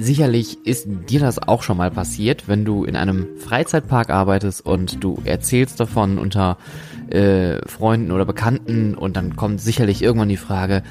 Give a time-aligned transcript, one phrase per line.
[0.00, 5.02] Sicherlich ist dir das auch schon mal passiert, wenn du in einem Freizeitpark arbeitest und
[5.02, 6.56] du erzählst davon unter
[7.10, 10.84] äh, Freunden oder Bekannten und dann kommt sicherlich irgendwann die Frage,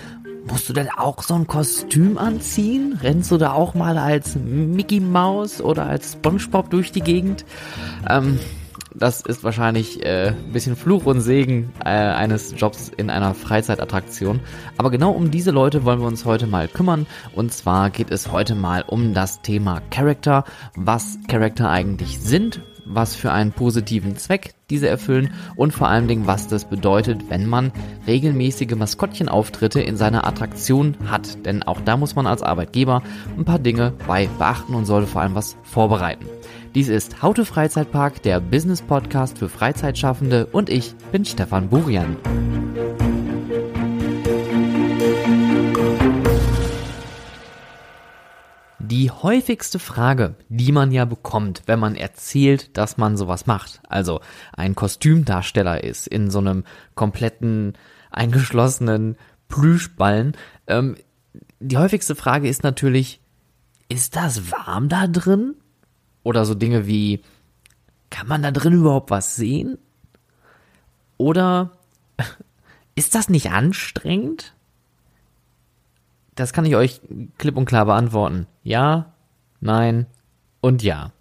[0.46, 3.00] musst du denn auch so ein Kostüm anziehen?
[3.02, 7.46] Rennst du da auch mal als Mickey Mouse oder als SpongeBob durch die Gegend?
[8.10, 8.40] Ähm,
[8.98, 14.40] das ist wahrscheinlich äh, ein bisschen Fluch und Segen äh, eines Jobs in einer Freizeitattraktion.
[14.78, 17.06] Aber genau um diese Leute wollen wir uns heute mal kümmern.
[17.36, 23.16] Und zwar geht es heute mal um das Thema Character, was Character eigentlich sind, was
[23.16, 27.72] für einen positiven Zweck diese erfüllen und vor allen Dingen, was das bedeutet, wenn man
[28.08, 31.46] regelmäßige Maskottchenauftritte in seiner Attraktion hat.
[31.46, 33.04] Denn auch da muss man als Arbeitgeber
[33.38, 36.26] ein paar Dinge bei beachten und sollte vor allem was vorbereiten.
[36.78, 42.18] Dies ist Haute Freizeitpark, der Business Podcast für Freizeitschaffende und ich bin Stefan Burian.
[48.78, 54.22] Die häufigste Frage, die man ja bekommt, wenn man erzählt, dass man sowas macht, also
[54.54, 57.74] ein Kostümdarsteller ist in so einem kompletten
[58.12, 60.96] eingeschlossenen Plüschballen, ähm,
[61.60, 63.20] die häufigste Frage ist natürlich,
[63.90, 65.56] ist das warm da drin?
[66.28, 67.22] Oder so Dinge wie,
[68.10, 69.78] kann man da drin überhaupt was sehen?
[71.16, 71.72] Oder
[72.96, 74.54] ist das nicht anstrengend?
[76.36, 77.00] Das kann ich euch
[77.38, 78.46] klipp und klar beantworten.
[78.62, 79.14] Ja,
[79.62, 80.06] nein
[80.60, 81.14] und ja.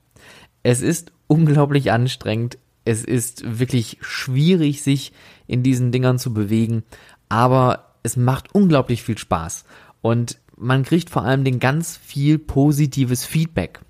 [0.65, 2.59] Es ist unglaublich anstrengend.
[2.85, 5.13] Es ist wirklich schwierig, sich
[5.47, 6.83] in diesen Dingern zu bewegen.
[7.29, 9.67] Aber es macht unglaublich viel Spaß.
[10.03, 13.83] Und man kriegt vor allem den ganz viel positives Feedback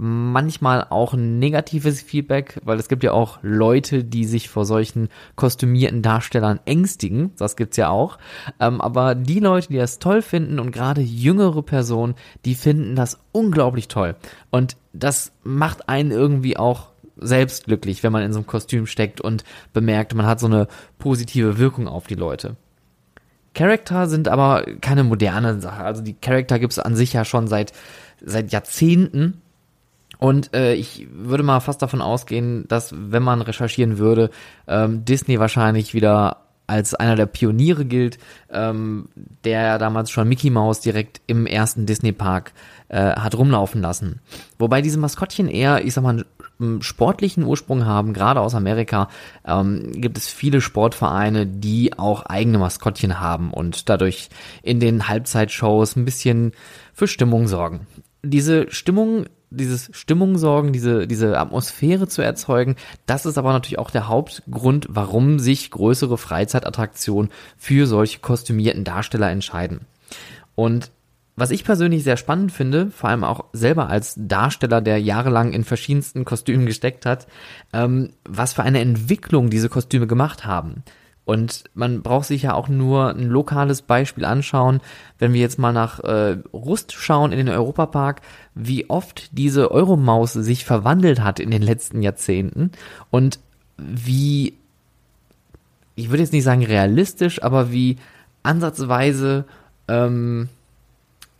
[0.00, 6.02] manchmal auch negatives Feedback, weil es gibt ja auch Leute, die sich vor solchen kostümierten
[6.02, 7.32] Darstellern ängstigen.
[7.36, 8.18] Das gibt's ja auch.
[8.60, 13.18] Ähm, aber die Leute, die das toll finden und gerade jüngere Personen, die finden das
[13.32, 14.14] unglaublich toll.
[14.50, 19.20] Und das macht einen irgendwie auch selbst glücklich, wenn man in so einem Kostüm steckt
[19.20, 20.68] und bemerkt, man hat so eine
[21.00, 22.54] positive Wirkung auf die Leute.
[23.52, 25.82] Charakter sind aber keine moderne Sache.
[25.82, 27.72] Also die Charakter gibt's an sich ja schon seit
[28.24, 29.42] seit Jahrzehnten
[30.18, 34.30] und äh, ich würde mal fast davon ausgehen, dass wenn man recherchieren würde,
[34.66, 38.18] ähm, Disney wahrscheinlich wieder als einer der Pioniere gilt,
[38.50, 39.08] ähm,
[39.44, 42.52] der ja damals schon Mickey Mouse direkt im ersten Disney Park
[42.88, 44.20] äh, hat rumlaufen lassen.
[44.58, 46.26] Wobei diese Maskottchen eher, ich sag mal,
[46.60, 49.08] einen sportlichen Ursprung haben, gerade aus Amerika
[49.46, 54.28] ähm, gibt es viele Sportvereine, die auch eigene Maskottchen haben und dadurch
[54.62, 56.52] in den Halbzeitshows ein bisschen
[56.92, 57.86] für Stimmung sorgen.
[58.22, 62.76] Diese Stimmung dieses Stimmung sorgen, diese, diese Atmosphäre zu erzeugen.
[63.06, 69.30] Das ist aber natürlich auch der Hauptgrund, warum sich größere Freizeitattraktionen für solche kostümierten Darsteller
[69.30, 69.80] entscheiden.
[70.54, 70.90] Und
[71.36, 75.62] was ich persönlich sehr spannend finde, vor allem auch selber als Darsteller, der jahrelang in
[75.62, 77.28] verschiedensten Kostümen gesteckt hat,
[77.72, 80.82] ähm, was für eine Entwicklung diese Kostüme gemacht haben.
[81.28, 84.80] Und man braucht sich ja auch nur ein lokales Beispiel anschauen.
[85.18, 88.22] Wenn wir jetzt mal nach äh, Rust schauen in den Europapark,
[88.54, 92.72] wie oft diese Euromaus sich verwandelt hat in den letzten Jahrzehnten
[93.10, 93.40] und
[93.76, 94.54] wie,
[95.96, 97.98] ich würde jetzt nicht sagen realistisch, aber wie
[98.42, 99.44] ansatzweise,
[99.86, 100.48] ähm,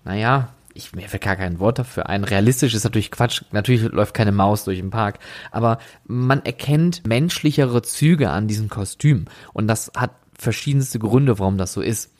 [0.04, 2.24] naja, ich, mir fällt gar kein Wort dafür ein.
[2.24, 3.42] Realistisch ist natürlich Quatsch.
[3.50, 5.18] Natürlich läuft keine Maus durch den Park.
[5.50, 9.26] Aber man erkennt menschlichere Züge an diesem Kostüm.
[9.52, 12.12] Und das hat verschiedenste Gründe, warum das so ist.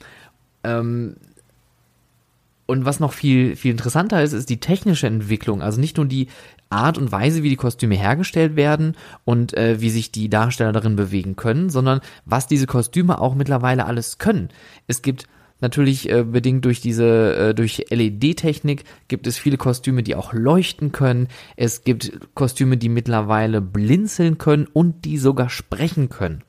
[0.65, 1.17] Ähm,
[2.67, 5.63] und was noch viel, viel interessanter ist, ist die technische Entwicklung.
[5.63, 6.29] Also nicht nur die
[6.69, 10.97] Art und Weise, wie die Kostüme hergestellt werden und äh, wie sich die Darsteller darin
[10.97, 14.51] bewegen können, sondern was diese Kostüme auch mittlerweile alles können.
[14.87, 15.29] Es gibt
[15.61, 20.93] Natürlich äh, bedingt durch diese, äh, durch LED-Technik gibt es viele Kostüme, die auch leuchten
[20.93, 21.29] können.
[21.57, 26.45] Es gibt Kostüme, die mittlerweile blinzeln können und die sogar sprechen können.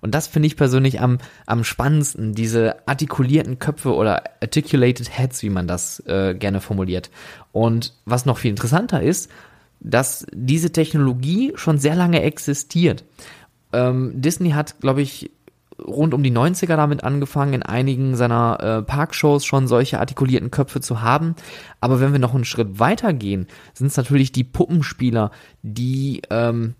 [0.00, 5.50] Und das finde ich persönlich am, am spannendsten, diese artikulierten Köpfe oder articulated heads, wie
[5.50, 7.10] man das äh, gerne formuliert.
[7.52, 9.30] Und was noch viel interessanter ist,
[9.80, 13.04] dass diese Technologie schon sehr lange existiert.
[13.72, 15.30] Ähm, Disney hat, glaube ich,
[15.86, 20.80] rund um die 90er damit angefangen, in einigen seiner äh, Parkshows schon solche artikulierten Köpfe
[20.80, 21.34] zu haben.
[21.80, 25.30] Aber wenn wir noch einen Schritt weiter gehen, sind es natürlich die Puppenspieler,
[25.62, 26.74] die ähm,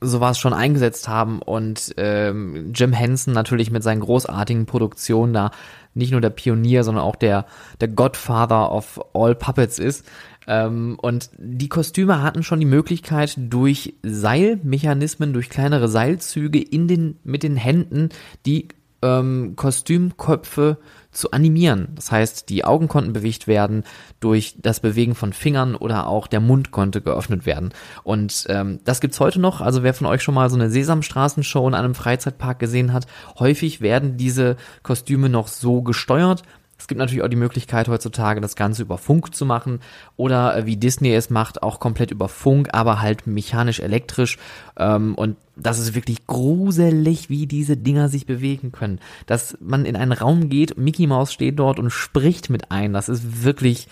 [0.00, 5.50] sowas schon eingesetzt haben und ähm, Jim Henson natürlich mit seinen großartigen Produktionen da
[5.94, 7.44] nicht nur der Pionier, sondern auch der,
[7.80, 10.06] der Godfather of all Puppets ist.
[10.46, 17.18] Ähm, und die Kostüme hatten schon die Möglichkeit, durch Seilmechanismen, durch kleinere Seilzüge in den,
[17.24, 18.10] mit den Händen
[18.46, 18.68] die
[19.02, 20.78] ähm, Kostümköpfe
[21.10, 21.88] zu animieren.
[21.94, 23.84] Das heißt, die Augen konnten bewegt werden
[24.20, 27.74] durch das Bewegen von Fingern oder auch der Mund konnte geöffnet werden.
[28.02, 29.60] Und ähm, das gibt's heute noch.
[29.60, 33.06] Also wer von euch schon mal so eine Sesamstraßenshow in einem Freizeitpark gesehen hat,
[33.38, 36.42] häufig werden diese Kostüme noch so gesteuert.
[36.82, 39.78] Es gibt natürlich auch die Möglichkeit heutzutage das Ganze über Funk zu machen
[40.16, 44.36] oder äh, wie Disney es macht, auch komplett über Funk, aber halt mechanisch-elektrisch.
[44.76, 48.98] Ähm, und das ist wirklich gruselig, wie diese Dinger sich bewegen können.
[49.26, 52.92] Dass man in einen Raum geht, Mickey Mouse steht dort und spricht mit ein.
[52.92, 53.86] Das ist wirklich,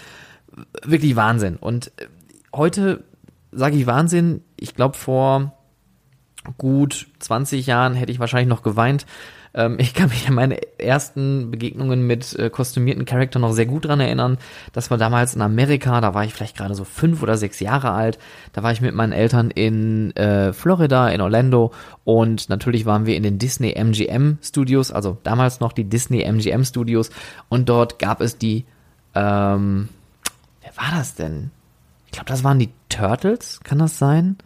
[0.83, 1.59] wirklich Wahnsinn.
[1.59, 2.07] Und äh,
[2.53, 3.05] heute
[3.53, 4.43] sage ich Wahnsinn.
[4.57, 5.53] Ich glaube, vor
[6.59, 9.07] gut 20 Jahren hätte ich wahrscheinlich noch geweint,
[9.55, 13.87] ähm, ich kann mich an meine ersten Begegnungen mit äh, kostümierten Charakteren noch sehr gut
[13.87, 14.39] dran erinnern.
[14.73, 17.91] Das war damals in Amerika, da war ich vielleicht gerade so fünf oder sechs Jahre
[17.91, 18.19] alt.
[18.53, 21.73] Da war ich mit meinen Eltern in äh, Florida, in Orlando
[22.05, 26.65] und natürlich waren wir in den Disney MGM Studios, also damals noch die Disney MGM
[26.65, 27.11] Studios
[27.49, 28.65] und dort gab es die,
[29.15, 29.89] ähm,
[30.63, 31.51] wer war das denn?
[32.07, 34.37] Ich glaube, das waren die Turtles, kann das sein?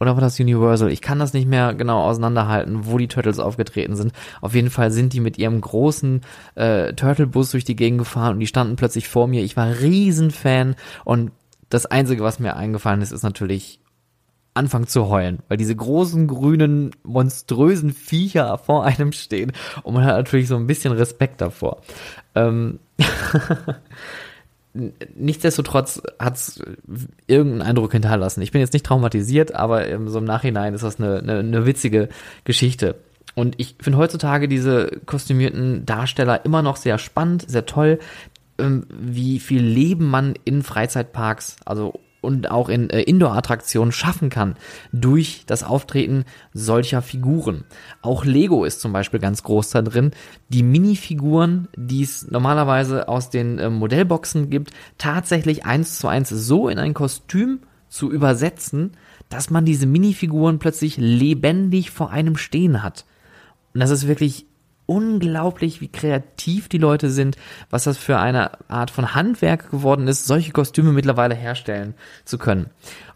[0.00, 0.90] Oder war das Universal?
[0.90, 4.12] Ich kann das nicht mehr genau auseinanderhalten, wo die Turtles aufgetreten sind.
[4.40, 6.22] Auf jeden Fall sind die mit ihrem großen
[6.54, 9.42] äh, Turtle-Bus durch die Gegend gefahren und die standen plötzlich vor mir.
[9.42, 11.32] Ich war Riesenfan und
[11.70, 13.80] das Einzige, was mir eingefallen ist, ist natürlich
[14.54, 19.52] anfangen zu heulen, weil diese großen, grünen, monströsen Viecher vor einem stehen
[19.82, 21.82] und man hat natürlich so ein bisschen Respekt davor.
[22.34, 22.80] Ähm
[24.74, 26.62] nichtsdestotrotz hat es
[27.26, 28.42] irgendeinen Eindruck hinterlassen.
[28.42, 32.08] Ich bin jetzt nicht traumatisiert, aber so im Nachhinein ist das eine, eine, eine witzige
[32.44, 32.96] Geschichte.
[33.34, 37.98] Und ich finde heutzutage diese kostümierten Darsteller immer noch sehr spannend, sehr toll,
[38.58, 44.54] ähm, wie viel Leben man in Freizeitparks, also und auch in äh, Indoor-Attraktionen schaffen kann
[44.92, 47.64] durch das Auftreten solcher Figuren.
[48.02, 50.10] Auch Lego ist zum Beispiel ganz groß da drin,
[50.50, 56.68] die Minifiguren, die es normalerweise aus den äh, Modellboxen gibt, tatsächlich eins zu eins so
[56.68, 58.92] in ein Kostüm zu übersetzen,
[59.30, 63.06] dass man diese Minifiguren plötzlich lebendig vor einem stehen hat.
[63.72, 64.47] Und das ist wirklich
[64.88, 67.36] unglaublich, wie kreativ die Leute sind,
[67.68, 71.94] was das für eine Art von Handwerk geworden ist, solche Kostüme mittlerweile herstellen
[72.24, 72.70] zu können.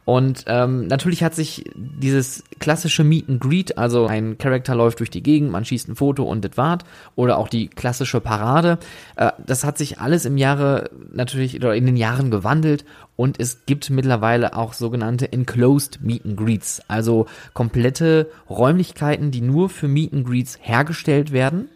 [0.05, 5.11] Und ähm, natürlich hat sich dieses klassische Meet and Greet, also ein Charakter läuft durch
[5.11, 6.85] die Gegend, man schießt ein Foto und das wart,
[7.15, 8.79] oder auch die klassische Parade,
[9.17, 12.85] äh, das hat sich alles im Jahre natürlich oder in den Jahren gewandelt
[13.17, 19.69] und es gibt mittlerweile auch sogenannte Enclosed Meet and Greets, also komplette Räumlichkeiten, die nur
[19.69, 21.69] für Meet and Greets hergestellt werden.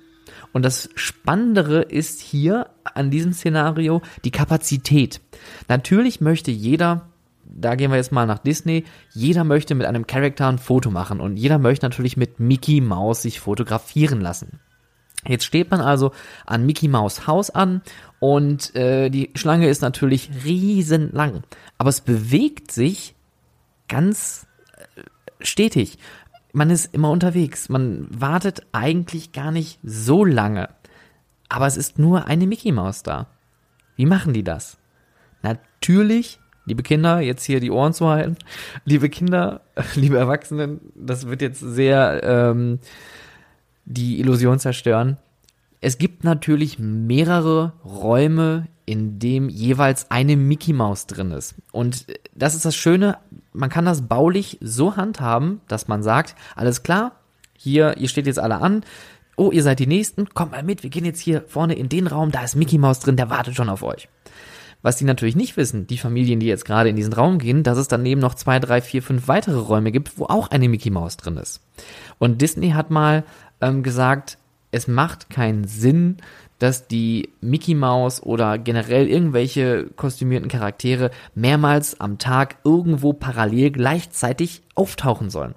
[0.52, 5.20] Und das Spannendere ist hier an diesem Szenario die Kapazität.
[5.68, 7.08] Natürlich möchte jeder
[7.48, 8.84] da gehen wir jetzt mal nach Disney.
[9.12, 13.22] Jeder möchte mit einem Charakter ein Foto machen und jeder möchte natürlich mit Mickey Mouse
[13.22, 14.60] sich fotografieren lassen.
[15.28, 16.12] Jetzt steht man also
[16.44, 17.82] an Mickey Mouse Haus an
[18.19, 21.43] und äh, die Schlange ist natürlich riesenlang,
[21.78, 23.14] aber es bewegt sich
[23.88, 24.46] ganz
[24.76, 25.02] äh,
[25.40, 25.99] stetig.
[26.52, 30.70] Man ist immer unterwegs, man wartet eigentlich gar nicht so lange,
[31.49, 33.26] aber es ist nur eine Mickey Mouse da.
[33.96, 34.79] Wie machen die das?
[35.43, 38.37] Natürlich liebe Kinder, jetzt hier die Ohren zu halten.
[38.84, 39.62] Liebe Kinder,
[39.94, 42.81] liebe Erwachsenen, das wird jetzt sehr ähm,
[43.86, 45.16] die Illusion zerstören.
[45.80, 51.54] Es gibt natürlich mehrere Räume, in dem jeweils eine Mickey Maus drin ist.
[51.72, 53.19] Und das ist das Schöne,
[53.52, 57.12] man kann das baulich so handhaben, dass man sagt, alles klar,
[57.56, 58.84] hier, ihr steht jetzt alle an,
[59.36, 62.06] oh, ihr seid die Nächsten, kommt mal mit, wir gehen jetzt hier vorne in den
[62.06, 64.08] Raum, da ist Mickey Maus drin, der wartet schon auf euch.
[64.86, 67.76] Was die natürlich nicht wissen, die Familien, die jetzt gerade in diesen Raum gehen, dass
[67.76, 71.16] es daneben noch zwei, drei, vier, fünf weitere Räume gibt, wo auch eine Mickey Maus
[71.16, 71.60] drin ist.
[72.20, 73.24] Und Disney hat mal
[73.60, 74.38] ähm, gesagt,
[74.70, 76.19] es macht keinen Sinn,
[76.60, 84.62] dass die Mickey Maus oder generell irgendwelche kostümierten Charaktere mehrmals am Tag irgendwo parallel gleichzeitig
[84.76, 85.56] auftauchen sollen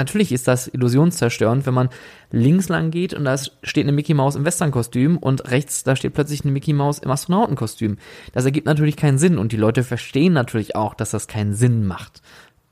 [0.00, 1.90] natürlich ist das illusionszerstörend, wenn man
[2.32, 6.14] links lang geht und da steht eine Mickey Maus im Westernkostüm und rechts da steht
[6.14, 7.98] plötzlich eine Mickey Maus im Astronautenkostüm.
[8.32, 11.86] Das ergibt natürlich keinen Sinn und die Leute verstehen natürlich auch, dass das keinen Sinn
[11.86, 12.22] macht.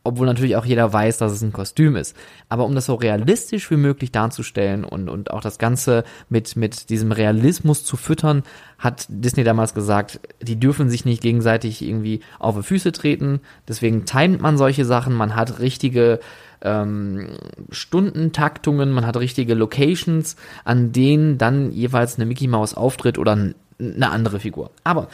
[0.08, 2.16] Obwohl natürlich auch jeder weiß, dass es ein Kostüm ist.
[2.48, 6.88] Aber um das so realistisch wie möglich darzustellen und, und auch das Ganze mit, mit
[6.88, 8.42] diesem Realismus zu füttern,
[8.78, 13.40] hat Disney damals gesagt, die dürfen sich nicht gegenseitig irgendwie auf die Füße treten.
[13.68, 15.14] Deswegen timet man solche Sachen.
[15.14, 16.20] Man hat richtige
[16.62, 17.28] ähm,
[17.70, 23.32] Stundentaktungen, man hat richtige Locations, an denen dann jeweils eine Mickey Mouse auftritt oder
[23.78, 24.70] eine andere Figur.
[24.84, 25.08] Aber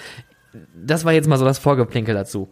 [0.74, 2.48] das war jetzt mal so das Vorgeplinkel dazu.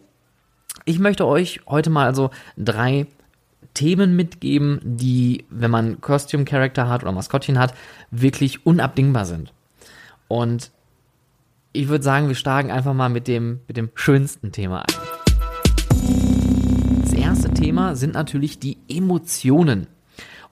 [0.85, 3.07] Ich möchte euch heute mal also drei
[3.73, 7.73] Themen mitgeben, die, wenn man Costume Character hat oder Maskottchen hat,
[8.11, 9.53] wirklich unabdingbar sind.
[10.27, 10.71] Und
[11.71, 14.95] ich würde sagen, wir starten einfach mal mit dem, mit dem schönsten Thema ein.
[17.01, 19.87] Das erste Thema sind natürlich die Emotionen.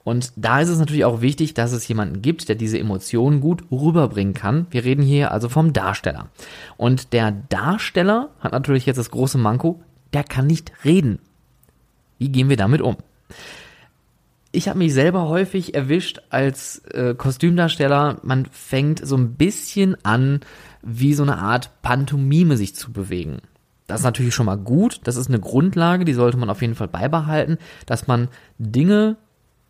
[0.04, 3.62] Und da ist es natürlich auch wichtig, dass es jemanden gibt, der diese Emotionen gut
[3.70, 4.66] rüberbringen kann.
[4.70, 6.28] Wir reden hier also vom Darsteller.
[6.76, 9.80] Und der Darsteller hat natürlich jetzt das große Manko,
[10.12, 11.18] der kann nicht reden.
[12.18, 12.96] Wie gehen wir damit um?
[14.52, 18.18] Ich habe mich selber häufig erwischt als äh, Kostümdarsteller.
[18.22, 20.40] Man fängt so ein bisschen an,
[20.82, 23.38] wie so eine Art Pantomime sich zu bewegen.
[23.86, 25.00] Das ist natürlich schon mal gut.
[25.04, 28.28] Das ist eine Grundlage, die sollte man auf jeden Fall beibehalten, dass man
[28.58, 29.16] Dinge,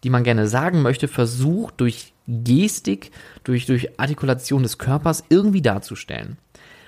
[0.02, 3.12] die man gerne sagen möchte, versucht durch Gestik,
[3.44, 6.38] durch, durch Artikulation des Körpers irgendwie darzustellen.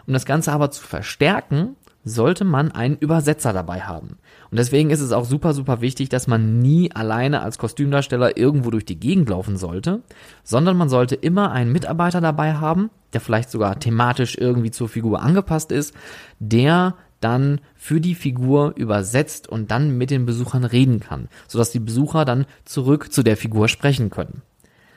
[0.06, 4.18] Um das Ganze aber zu verstärken, sollte man einen Übersetzer dabei haben.
[4.50, 8.70] Und deswegen ist es auch super, super wichtig, dass man nie alleine als Kostümdarsteller irgendwo
[8.70, 10.02] durch die Gegend laufen sollte,
[10.42, 15.22] sondern man sollte immer einen Mitarbeiter dabei haben, der vielleicht sogar thematisch irgendwie zur Figur
[15.22, 15.94] angepasst ist,
[16.38, 21.80] der dann für die Figur übersetzt und dann mit den Besuchern reden kann, sodass die
[21.80, 24.42] Besucher dann zurück zu der Figur sprechen können.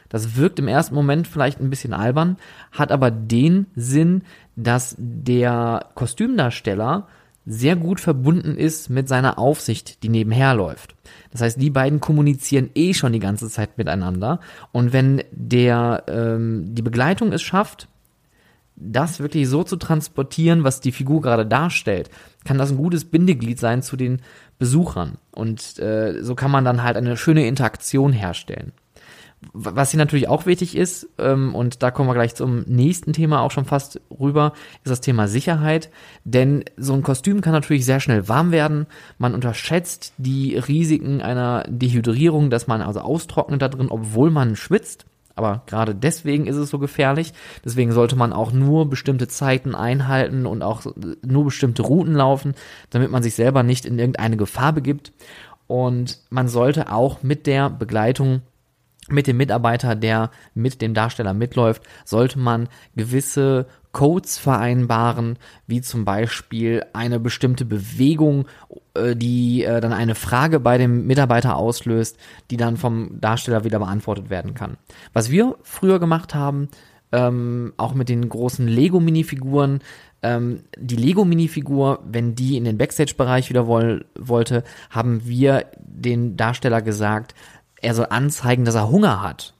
[0.09, 2.37] Das wirkt im ersten Moment vielleicht ein bisschen albern,
[2.71, 4.23] hat aber den Sinn,
[4.57, 7.07] dass der Kostümdarsteller
[7.45, 10.95] sehr gut verbunden ist mit seiner Aufsicht, die nebenher läuft.
[11.31, 14.41] Das heißt, die beiden kommunizieren eh schon die ganze Zeit miteinander.
[14.73, 17.87] Und wenn der ähm, die Begleitung es schafft,
[18.75, 22.09] das wirklich so zu transportieren, was die Figur gerade darstellt,
[22.43, 24.21] kann das ein gutes Bindeglied sein zu den
[24.59, 25.17] Besuchern.
[25.31, 28.73] Und äh, so kann man dann halt eine schöne Interaktion herstellen.
[29.53, 33.41] Was hier natürlich auch wichtig ist, ähm, und da kommen wir gleich zum nächsten Thema
[33.41, 34.53] auch schon fast rüber,
[34.83, 35.91] ist das Thema Sicherheit.
[36.23, 38.87] Denn so ein Kostüm kann natürlich sehr schnell warm werden.
[39.19, 45.05] Man unterschätzt die Risiken einer Dehydrierung, dass man also austrocknet da drin, obwohl man schwitzt.
[45.35, 47.31] Aber gerade deswegen ist es so gefährlich.
[47.63, 50.81] Deswegen sollte man auch nur bestimmte Zeiten einhalten und auch
[51.23, 52.55] nur bestimmte Routen laufen,
[52.89, 55.13] damit man sich selber nicht in irgendeine Gefahr begibt.
[55.67, 58.41] Und man sollte auch mit der Begleitung
[59.09, 66.05] mit dem Mitarbeiter, der mit dem Darsteller mitläuft, sollte man gewisse Codes vereinbaren, wie zum
[66.05, 68.45] Beispiel eine bestimmte Bewegung,
[68.93, 72.17] äh, die äh, dann eine Frage bei dem Mitarbeiter auslöst,
[72.51, 74.77] die dann vom Darsteller wieder beantwortet werden kann.
[75.13, 76.69] Was wir früher gemacht haben,
[77.11, 79.79] ähm, auch mit den großen Lego-Minifiguren,
[80.21, 86.81] ähm, die Lego-Minifigur, wenn die in den Backstage-Bereich wieder woll wollte, haben wir den Darsteller
[86.81, 87.33] gesagt,
[87.81, 89.53] er soll anzeigen, dass er Hunger hat.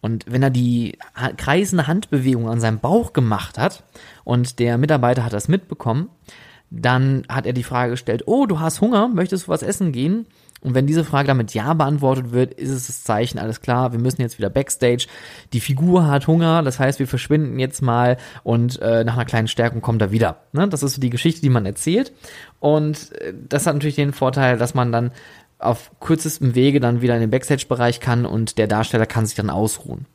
[0.00, 0.98] Und wenn er die
[1.36, 3.82] kreisende Handbewegung an seinem Bauch gemacht hat
[4.24, 6.10] und der Mitarbeiter hat das mitbekommen,
[6.70, 10.26] dann hat er die Frage gestellt, oh, du hast Hunger, möchtest du was essen gehen?
[10.62, 14.00] Und wenn diese Frage damit Ja beantwortet wird, ist es das Zeichen, alles klar, wir
[14.00, 15.06] müssen jetzt wieder Backstage.
[15.52, 19.48] Die Figur hat Hunger, das heißt, wir verschwinden jetzt mal und äh, nach einer kleinen
[19.48, 20.38] Stärkung kommt er wieder.
[20.52, 20.66] Ne?
[20.68, 22.12] Das ist die Geschichte, die man erzählt.
[22.58, 25.12] Und äh, das hat natürlich den Vorteil, dass man dann
[25.58, 29.50] auf kürzestem Wege dann wieder in den Backstage-Bereich kann und der Darsteller kann sich dann
[29.50, 30.06] ausruhen.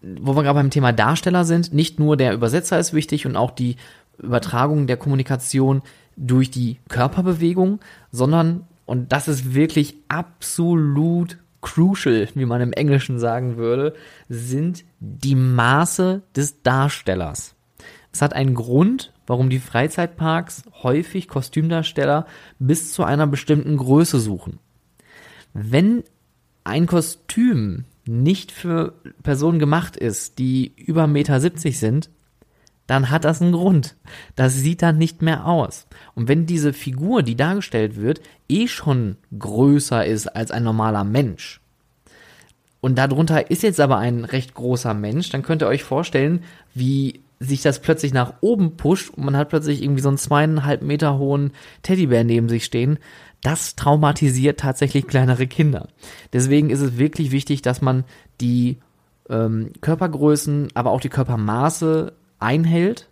[0.00, 3.52] Wo wir gerade beim Thema Darsteller sind, nicht nur der Übersetzer ist wichtig und auch
[3.52, 3.76] die
[4.18, 5.82] Übertragung der Kommunikation
[6.16, 13.56] durch die Körperbewegung, sondern, und das ist wirklich absolut crucial, wie man im Englischen sagen
[13.56, 13.94] würde,
[14.28, 17.54] sind die Maße des Darstellers.
[18.12, 22.26] Es hat einen Grund, warum die Freizeitparks häufig Kostümdarsteller
[22.58, 24.58] bis zu einer bestimmten Größe suchen.
[25.54, 26.04] Wenn
[26.64, 31.40] ein Kostüm nicht für Personen gemacht ist, die über 1,70 Meter
[31.72, 32.10] sind,
[32.86, 33.96] dann hat das einen Grund.
[34.36, 35.86] Das sieht dann nicht mehr aus.
[36.14, 41.62] Und wenn diese Figur, die dargestellt wird, eh schon größer ist als ein normaler Mensch,
[42.82, 46.42] und darunter ist jetzt aber ein recht großer Mensch, dann könnt ihr euch vorstellen,
[46.74, 50.82] wie sich das plötzlich nach oben pusht und man hat plötzlich irgendwie so einen zweieinhalb
[50.82, 52.98] Meter hohen Teddybär neben sich stehen,
[53.42, 55.88] das traumatisiert tatsächlich kleinere Kinder.
[56.32, 58.04] Deswegen ist es wirklich wichtig, dass man
[58.40, 58.78] die
[59.28, 63.08] ähm, Körpergrößen, aber auch die Körpermaße einhält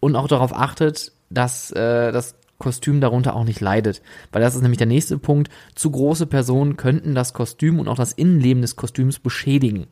[0.00, 4.02] und auch darauf achtet, dass äh, das Kostüm darunter auch nicht leidet.
[4.32, 5.50] Weil das ist nämlich der nächste Punkt.
[5.74, 9.86] Zu große Personen könnten das Kostüm und auch das Innenleben des Kostüms beschädigen.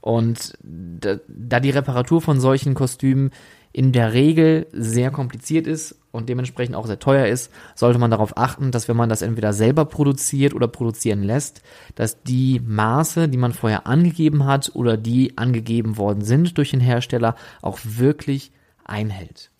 [0.00, 3.30] Und da, da die Reparatur von solchen Kostümen
[3.72, 8.36] in der Regel sehr kompliziert ist und dementsprechend auch sehr teuer ist, sollte man darauf
[8.36, 11.62] achten, dass wenn man das entweder selber produziert oder produzieren lässt,
[11.94, 16.80] dass die Maße, die man vorher angegeben hat oder die angegeben worden sind durch den
[16.80, 18.50] Hersteller, auch wirklich
[18.84, 19.50] einhält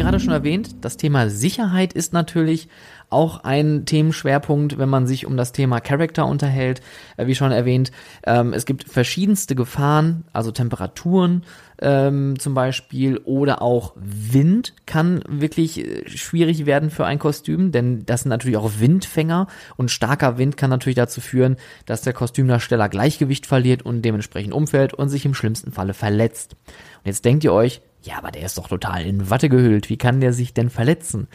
[0.00, 2.68] gerade schon erwähnt, das Thema Sicherheit ist natürlich
[3.10, 6.80] auch ein Themenschwerpunkt, wenn man sich um das Thema Character unterhält.
[7.16, 7.90] Äh, wie schon erwähnt,
[8.24, 11.42] ähm, es gibt verschiedenste Gefahren, also Temperaturen
[11.82, 18.06] ähm, zum Beispiel oder auch Wind kann wirklich äh, schwierig werden für ein Kostüm, denn
[18.06, 22.88] das sind natürlich auch Windfänger und starker Wind kann natürlich dazu führen, dass der Kostümdarsteller
[22.88, 26.56] Gleichgewicht verliert und dementsprechend umfällt und sich im schlimmsten Falle verletzt.
[26.98, 29.88] Und jetzt denkt ihr euch, ja, aber der ist doch total in Watte gehüllt.
[29.88, 31.28] Wie kann der sich denn verletzen?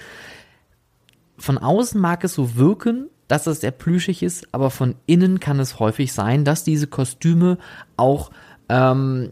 [1.37, 5.59] von außen mag es so wirken, dass es sehr plüschig ist, aber von innen kann
[5.59, 7.57] es häufig sein, dass diese Kostüme
[7.97, 8.31] auch
[8.67, 9.31] ähm,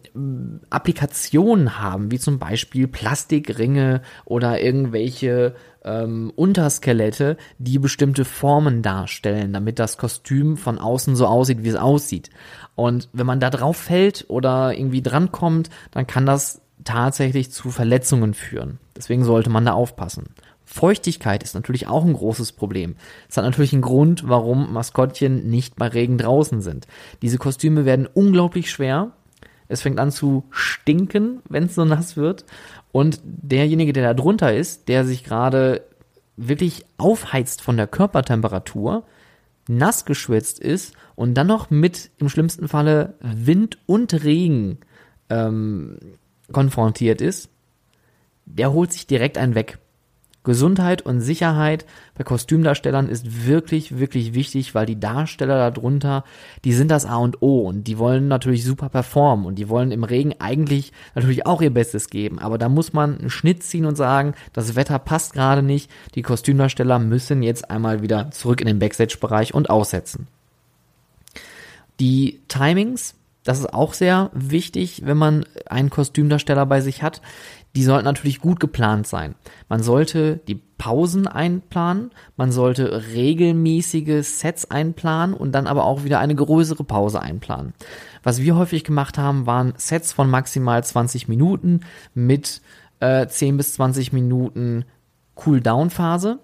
[0.70, 9.80] Applikationen haben, wie zum Beispiel Plastikringe oder irgendwelche ähm, Unterskelette, die bestimmte Formen darstellen, damit
[9.80, 12.30] das Kostüm von außen so aussieht, wie es aussieht.
[12.76, 18.34] Und wenn man da drauf fällt oder irgendwie drankommt, dann kann das tatsächlich zu Verletzungen
[18.34, 18.80] führen.
[18.96, 20.28] Deswegen sollte man da aufpassen.
[20.66, 22.96] Feuchtigkeit ist natürlich auch ein großes Problem.
[23.30, 26.88] Es hat natürlich einen Grund, warum Maskottchen nicht bei Regen draußen sind.
[27.22, 29.12] Diese Kostüme werden unglaublich schwer.
[29.68, 32.46] Es fängt an zu stinken, wenn es so nass wird.
[32.92, 35.84] Und derjenige, der da drunter ist, der sich gerade
[36.38, 39.04] wirklich aufheizt von der Körpertemperatur,
[39.68, 44.80] nass geschwitzt ist und dann noch mit im schlimmsten Falle Wind und Regen
[45.30, 45.98] ähm,
[46.54, 47.50] konfrontiert ist,
[48.46, 49.80] der holt sich direkt einen weg.
[50.44, 56.26] Gesundheit und Sicherheit bei Kostümdarstellern ist wirklich, wirklich wichtig, weil die Darsteller darunter,
[56.66, 59.92] die sind das A und O und die wollen natürlich super performen und die wollen
[59.92, 62.40] im Regen eigentlich natürlich auch ihr Bestes geben.
[62.40, 65.90] Aber da muss man einen Schnitt ziehen und sagen, das Wetter passt gerade nicht.
[66.16, 70.28] Die Kostümdarsteller müssen jetzt einmal wieder zurück in den Backstage-Bereich und aussetzen.
[72.02, 77.22] Die Timings, das ist auch sehr wichtig, wenn man einen Kostümdarsteller bei sich hat
[77.76, 79.36] die sollten natürlich gut geplant sein.
[79.68, 86.20] Man sollte die Pausen einplanen, man sollte regelmäßige Sets einplanen und dann aber auch wieder
[86.20, 87.74] eine größere Pause einplanen.
[88.22, 91.82] Was wir häufig gemacht haben, waren Sets von maximal 20 Minuten
[92.14, 92.62] mit
[93.00, 94.86] äh, 10 bis 20 Minuten
[95.44, 96.40] Cool-Down-Phase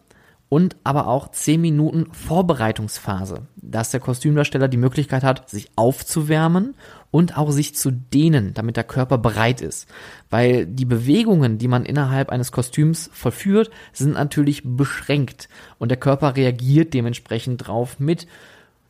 [0.50, 6.76] und aber auch 10 Minuten Vorbereitungsphase, dass der Kostümdarsteller die Möglichkeit hat, sich aufzuwärmen
[7.12, 9.88] und auch sich zu dehnen, damit der Körper bereit ist.
[10.30, 16.36] Weil die Bewegungen, die man innerhalb eines Kostüms vollführt, sind natürlich beschränkt und der Körper
[16.36, 18.28] reagiert dementsprechend drauf mit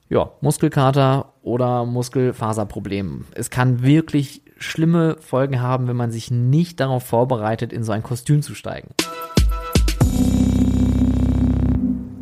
[0.10, 3.26] ja, Muskelkater oder Muskelfaserproblemen.
[3.36, 8.04] Es kann wirklich schlimme Folgen haben, wenn man sich nicht darauf vorbereitet, in so ein
[8.04, 8.90] Kostüm zu steigen.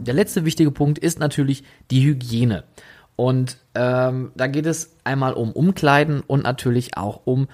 [0.08, 2.64] Der letzte wichtige Punkt ist natürlich die Hygiene.
[3.18, 7.48] Und ähm, da geht es einmal um Umkleiden und natürlich auch um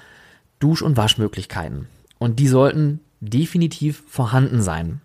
[0.60, 1.88] Dusch- und Waschmöglichkeiten.
[2.20, 5.02] Und die sollten definitiv vorhanden sein.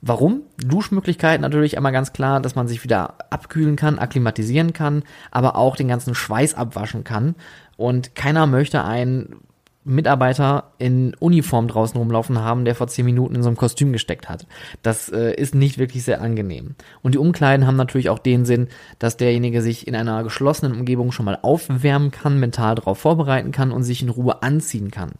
[0.00, 0.42] Warum?
[0.58, 5.76] Duschmöglichkeiten natürlich einmal ganz klar, dass man sich wieder abkühlen kann, akklimatisieren kann, aber auch
[5.76, 7.36] den ganzen Schweiß abwaschen kann.
[7.76, 9.36] Und keiner möchte einen
[9.84, 14.28] Mitarbeiter in Uniform draußen rumlaufen haben, der vor zehn Minuten in so einem Kostüm gesteckt
[14.28, 14.46] hat.
[14.82, 16.76] Das äh, ist nicht wirklich sehr angenehm.
[17.02, 18.68] Und die Umkleiden haben natürlich auch den Sinn,
[18.98, 23.72] dass derjenige sich in einer geschlossenen Umgebung schon mal aufwärmen kann, mental darauf vorbereiten kann
[23.72, 25.12] und sich in Ruhe anziehen kann.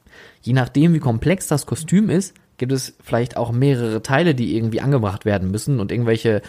[0.42, 4.80] Je nachdem, wie komplex das Kostüm ist, gibt es vielleicht auch mehrere Teile, die irgendwie
[4.80, 6.42] angebracht werden müssen und irgendwelche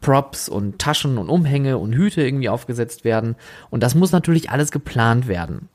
[0.00, 3.36] Props und Taschen und Umhänge und Hüte irgendwie aufgesetzt werden.
[3.70, 5.68] Und das muss natürlich alles geplant werden.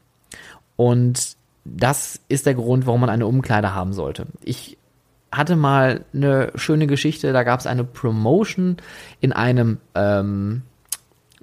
[0.75, 4.28] Und das ist der Grund, warum man eine Umkleide haben sollte.
[4.43, 4.78] Ich
[5.32, 8.78] hatte mal eine schöne Geschichte, da gab es eine Promotion
[9.19, 10.62] in einem ähm,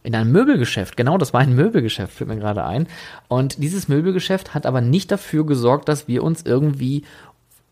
[0.04, 0.96] in einem Möbelgeschäft.
[0.96, 2.88] Genau, das war ein Möbelgeschäft, fällt mir gerade ein.
[3.28, 7.04] Und dieses Möbelgeschäft hat aber nicht dafür gesorgt, dass wir uns irgendwie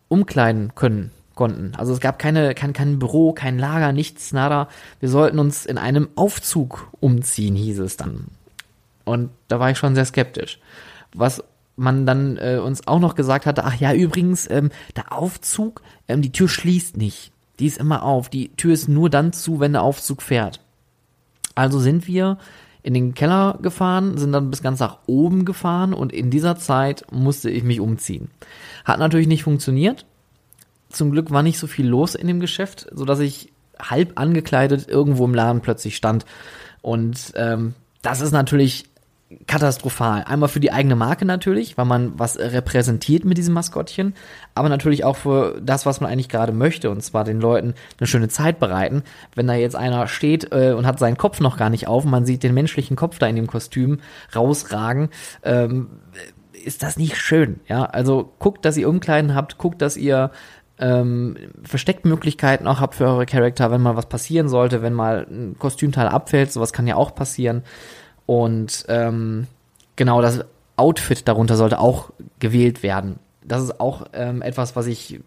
[0.07, 1.73] umkleiden können konnten.
[1.77, 4.69] Also es gab keine, kein, kein Büro, kein Lager, nichts, nada.
[4.99, 8.27] Wir sollten uns in einem Aufzug umziehen, hieß es dann.
[9.03, 10.59] Und da war ich schon sehr skeptisch.
[11.13, 11.43] Was
[11.75, 16.21] man dann äh, uns auch noch gesagt hatte, ach ja, übrigens, ähm, der Aufzug, ähm,
[16.21, 17.31] die Tür schließt nicht.
[17.59, 18.29] Die ist immer auf.
[18.29, 20.59] Die Tür ist nur dann zu, wenn der Aufzug fährt.
[21.55, 22.37] Also sind wir
[22.83, 27.05] in den Keller gefahren, sind dann bis ganz nach oben gefahren und in dieser Zeit
[27.11, 28.29] musste ich mich umziehen.
[28.85, 30.05] Hat natürlich nicht funktioniert.
[30.89, 34.87] Zum Glück war nicht so viel los in dem Geschäft, so dass ich halb angekleidet
[34.87, 36.25] irgendwo im Laden plötzlich stand.
[36.81, 38.85] Und ähm, das ist natürlich
[39.47, 40.23] katastrophal.
[40.25, 44.13] Einmal für die eigene Marke natürlich, weil man was repräsentiert mit diesem Maskottchen,
[44.55, 48.07] aber natürlich auch für das, was man eigentlich gerade möchte, und zwar den Leuten eine
[48.07, 49.03] schöne Zeit bereiten.
[49.35, 52.25] Wenn da jetzt einer steht äh, und hat seinen Kopf noch gar nicht auf, man
[52.25, 53.99] sieht den menschlichen Kopf da in dem Kostüm
[54.35, 55.09] rausragen,
[55.43, 55.87] ähm,
[56.65, 57.59] ist das nicht schön.
[57.67, 60.31] Ja, also guckt, dass ihr Umkleiden habt, guckt, dass ihr
[60.79, 65.55] ähm, Versteckmöglichkeiten auch habt für eure Charakter, wenn mal was passieren sollte, wenn mal ein
[65.57, 67.63] Kostümteil abfällt, sowas kann ja auch passieren.
[68.31, 69.47] Und ähm,
[69.97, 70.45] genau, das
[70.77, 73.19] Outfit darunter sollte auch gewählt werden.
[73.43, 75.19] Das ist auch ähm, etwas, was ich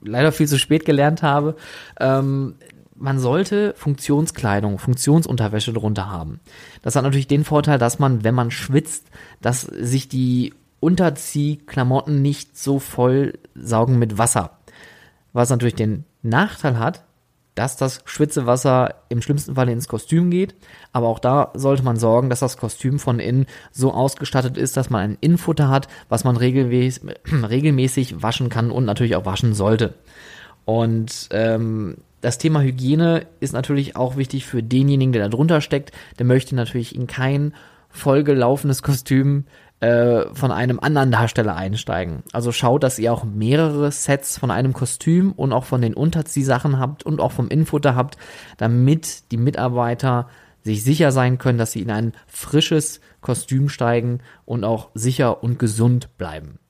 [0.00, 1.54] leider viel zu spät gelernt habe.
[2.00, 2.56] Ähm,
[2.96, 6.40] man sollte Funktionskleidung, Funktionsunterwäsche drunter haben.
[6.82, 9.06] Das hat natürlich den Vorteil, dass man, wenn man schwitzt,
[9.40, 14.58] dass sich die Unterziehklamotten nicht so voll saugen mit Wasser.
[15.32, 17.04] Was natürlich den Nachteil hat,
[17.54, 20.54] dass das Schwitzewasser im schlimmsten Fall ins Kostüm geht.
[20.92, 24.90] Aber auch da sollte man sorgen, dass das Kostüm von innen so ausgestattet ist, dass
[24.90, 29.94] man ein Innenfutter hat, was man regelmäßig, regelmäßig waschen kann und natürlich auch waschen sollte.
[30.64, 35.90] Und ähm, das Thema Hygiene ist natürlich auch wichtig für denjenigen, der da drunter steckt.
[36.18, 37.52] Der möchte natürlich in kein
[37.90, 39.44] vollgelaufenes Kostüm
[39.82, 42.22] äh, von einem anderen Darsteller einsteigen.
[42.32, 46.78] Also schaut, dass ihr auch mehrere Sets von einem Kostüm und auch von den Unterziehsachen
[46.78, 48.16] habt und auch vom Infutter habt,
[48.58, 50.28] damit die Mitarbeiter
[50.62, 55.58] sich sicher sein können, dass sie in ein frisches Kostüm steigen und auch sicher und
[55.58, 56.60] gesund bleiben.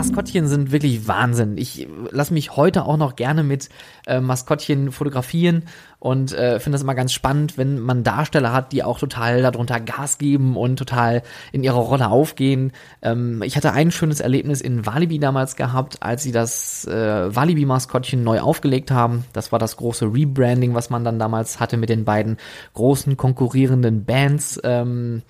[0.00, 1.58] Maskottchen sind wirklich Wahnsinn.
[1.58, 3.68] Ich lasse mich heute auch noch gerne mit
[4.06, 5.64] äh, Maskottchen fotografieren
[5.98, 9.78] und äh, finde das immer ganz spannend, wenn man Darsteller hat, die auch total darunter
[9.78, 12.72] Gas geben und total in ihrer Rolle aufgehen.
[13.02, 18.24] Ähm, ich hatte ein schönes Erlebnis in Walibi damals gehabt, als sie das äh, Walibi-Maskottchen
[18.24, 19.26] neu aufgelegt haben.
[19.34, 22.38] Das war das große Rebranding, was man dann damals hatte mit den beiden
[22.72, 24.58] großen konkurrierenden Bands.
[24.64, 25.20] Ähm,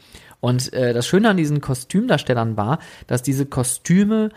[0.41, 4.31] und äh, das Schöne an diesen Kostümdarstellern war, dass diese Kostüme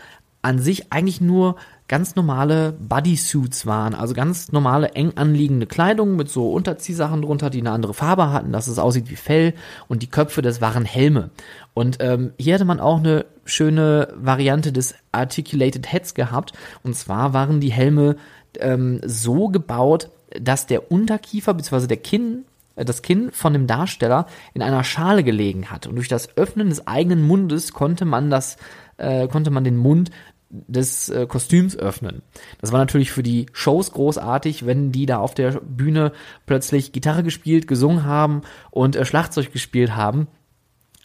[0.44, 1.56] an sich eigentlich nur
[1.88, 7.60] ganz normale Bodysuits waren, also ganz normale eng anliegende Kleidung mit so Unterziehsachen drunter, die
[7.60, 9.54] eine andere Farbe hatten, dass es aussieht wie Fell
[9.88, 11.30] und die Köpfe, das waren Helme.
[11.72, 16.52] Und ähm, hier hatte man auch eine schöne Variante des Articulated Heads gehabt
[16.82, 18.16] und zwar waren die Helme
[18.58, 21.86] ähm, so gebaut, dass der Unterkiefer bzw.
[21.86, 22.44] der Kinn
[22.76, 26.70] äh, das Kinn von dem Darsteller in einer Schale gelegen hat und durch das Öffnen
[26.70, 28.56] des eigenen Mundes konnte man das
[28.96, 30.10] äh, konnte man den Mund
[30.50, 32.22] des äh, Kostüms öffnen.
[32.60, 36.12] Das war natürlich für die Shows großartig, wenn die da auf der Bühne
[36.46, 40.28] plötzlich Gitarre gespielt, gesungen haben und äh, Schlagzeug gespielt haben.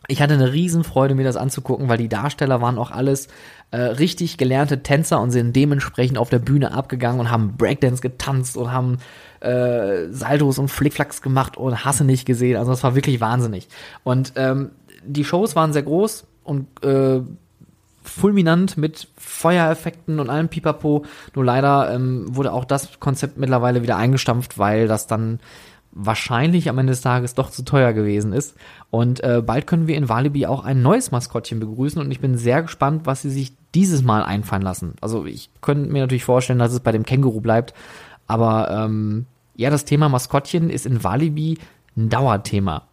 [0.07, 3.27] Ich hatte eine Riesenfreude, mir das anzugucken, weil die Darsteller waren auch alles
[3.71, 8.57] äh, richtig gelernte Tänzer und sind dementsprechend auf der Bühne abgegangen und haben Breakdance getanzt
[8.57, 8.97] und haben
[9.41, 12.57] äh, Saltos und Flickflacks gemacht und hasse nicht gesehen.
[12.57, 13.67] Also das war wirklich wahnsinnig.
[14.03, 14.71] Und ähm,
[15.05, 17.21] die Shows waren sehr groß und äh,
[18.09, 21.05] fulminant mit Feuereffekten und allem Pipapo.
[21.35, 25.39] Nur leider ähm, wurde auch das Konzept mittlerweile wieder eingestampft, weil das dann
[25.91, 28.55] wahrscheinlich am Ende des Tages doch zu teuer gewesen ist.
[28.89, 32.37] Und äh, bald können wir in Walibi auch ein neues Maskottchen begrüßen und ich bin
[32.37, 34.93] sehr gespannt, was sie sich dieses Mal einfallen lassen.
[35.01, 37.73] Also ich könnte mir natürlich vorstellen, dass es bei dem Känguru bleibt,
[38.27, 41.57] aber ähm, ja, das Thema Maskottchen ist in Walibi
[41.97, 42.83] ein Dauerthema.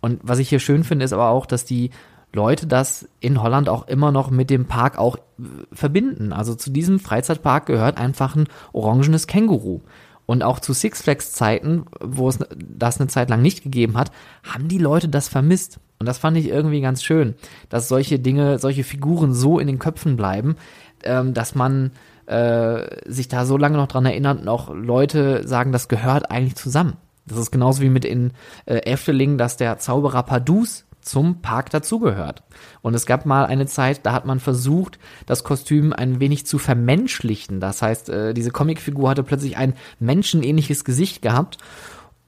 [0.00, 1.90] Und was ich hier schön finde, ist aber auch, dass die
[2.32, 6.32] Leute das in Holland auch immer noch mit dem Park auch äh, verbinden.
[6.32, 9.80] Also zu diesem Freizeitpark gehört einfach ein orangenes Känguru.
[10.26, 14.10] Und auch zu Six Flags Zeiten, wo es das eine Zeit lang nicht gegeben hat,
[14.42, 15.78] haben die Leute das vermisst.
[15.98, 17.36] Und das fand ich irgendwie ganz schön,
[17.68, 20.56] dass solche Dinge, solche Figuren so in den Köpfen bleiben,
[21.04, 21.92] ähm, dass man
[22.26, 26.56] äh, sich da so lange noch dran erinnert und auch Leute sagen, das gehört eigentlich
[26.56, 26.96] zusammen.
[27.26, 28.32] Das ist genauso wie mit in
[28.66, 32.42] äh, Efteling, dass der Zauberer Padus zum Park dazugehört.
[32.82, 36.58] Und es gab mal eine Zeit, da hat man versucht, das Kostüm ein wenig zu
[36.58, 37.60] vermenschlichen.
[37.60, 41.58] Das heißt, äh, diese Comicfigur hatte plötzlich ein menschenähnliches Gesicht gehabt.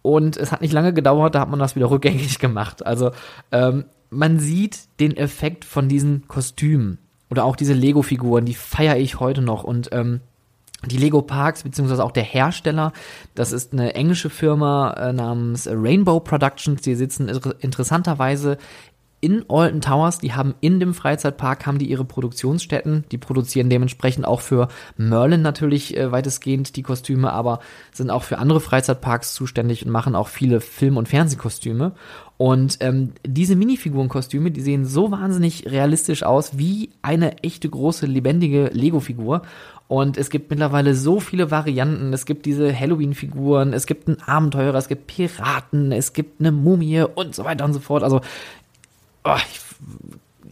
[0.02, 2.86] Und es hat nicht lange gedauert, da hat man das wieder rückgängig gemacht.
[2.86, 3.10] Also
[3.52, 6.98] ähm, man sieht den Effekt von diesen Kostümen.
[7.30, 9.64] Oder auch diese Lego-Figuren, die feiere ich heute noch.
[9.64, 10.20] Und ähm,
[10.86, 12.92] die Lego Parks, beziehungsweise auch der Hersteller,
[13.34, 17.28] das ist eine englische Firma äh, namens Rainbow Productions, die sitzen
[17.60, 18.58] interessanterweise
[19.20, 24.24] in Alton Towers, die haben in dem Freizeitpark, haben die ihre Produktionsstätten, die produzieren dementsprechend
[24.24, 27.58] auch für Merlin natürlich äh, weitestgehend die Kostüme, aber
[27.92, 31.92] sind auch für andere Freizeitparks zuständig und machen auch viele Film- und Fernsehkostüme.
[32.36, 38.70] Und ähm, diese Minifigurenkostüme, die sehen so wahnsinnig realistisch aus wie eine echte große lebendige
[38.72, 39.42] Lego-Figur.
[39.88, 42.12] Und es gibt mittlerweile so viele Varianten.
[42.12, 47.00] Es gibt diese Halloween-Figuren, es gibt einen Abenteurer, es gibt Piraten, es gibt eine Mumie
[47.02, 48.04] und so weiter und so fort.
[48.04, 48.20] Also,
[49.28, 49.60] oh, ich,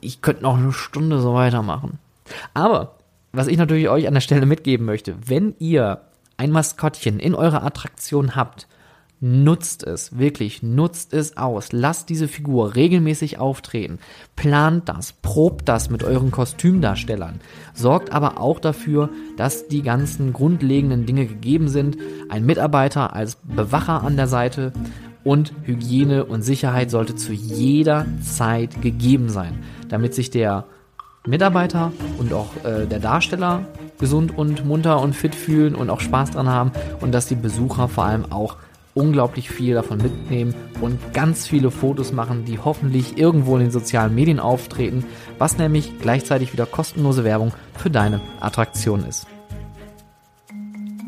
[0.00, 1.98] ich könnte noch eine Stunde so weitermachen.
[2.54, 2.96] Aber,
[3.32, 6.02] was ich natürlich euch an der Stelle mitgeben möchte, wenn ihr
[6.36, 8.66] ein Maskottchen in eurer Attraktion habt,
[9.18, 11.72] Nutzt es, wirklich, nutzt es aus.
[11.72, 13.98] Lasst diese Figur regelmäßig auftreten.
[14.36, 17.40] Plant das, probt das mit euren Kostümdarstellern.
[17.72, 19.08] Sorgt aber auch dafür,
[19.38, 21.96] dass die ganzen grundlegenden Dinge gegeben sind.
[22.28, 24.74] Ein Mitarbeiter als Bewacher an der Seite
[25.26, 29.58] und Hygiene und Sicherheit sollte zu jeder Zeit gegeben sein,
[29.88, 30.66] damit sich der
[31.26, 33.62] Mitarbeiter und auch äh, der Darsteller
[33.98, 37.88] gesund und munter und fit fühlen und auch Spaß dran haben und dass die Besucher
[37.88, 38.56] vor allem auch
[38.94, 44.14] unglaublich viel davon mitnehmen und ganz viele Fotos machen, die hoffentlich irgendwo in den sozialen
[44.14, 45.04] Medien auftreten,
[45.38, 49.26] was nämlich gleichzeitig wieder kostenlose Werbung für deine Attraktion ist.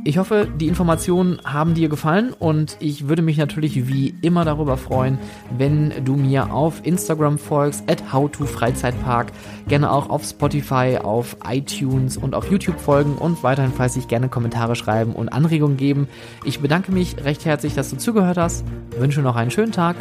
[0.04, 4.76] Ich hoffe, die Informationen haben dir gefallen und ich würde mich natürlich wie immer darüber
[4.76, 5.18] freuen,
[5.56, 9.32] wenn du mir auf Instagram folgst, at howtofreizeitpark,
[9.66, 14.76] gerne auch auf Spotify, auf iTunes und auf YouTube folgen und weiterhin fleißig gerne Kommentare
[14.76, 16.08] schreiben und Anregungen geben.
[16.44, 18.64] Ich bedanke mich recht herzlich, dass du zugehört hast,
[18.98, 19.96] wünsche noch einen schönen Tag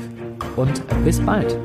[0.55, 1.57] und bis bald.